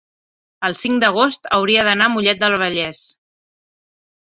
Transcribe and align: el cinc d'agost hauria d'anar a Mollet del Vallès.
el 0.69 0.75
cinc 0.83 1.03
d'agost 1.03 1.47
hauria 1.59 1.85
d'anar 1.91 2.11
a 2.13 2.17
Mollet 2.17 2.43
del 2.49 2.59
Vallès. 2.67 3.07